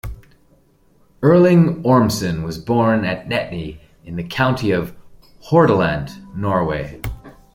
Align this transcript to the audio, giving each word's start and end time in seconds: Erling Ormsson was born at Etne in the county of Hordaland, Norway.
Erling 1.21 1.83
Ormsson 1.83 2.41
was 2.43 2.57
born 2.57 3.05
at 3.05 3.31
Etne 3.31 3.77
in 4.03 4.15
the 4.15 4.23
county 4.23 4.71
of 4.71 4.95
Hordaland, 5.51 6.17
Norway. 6.35 6.99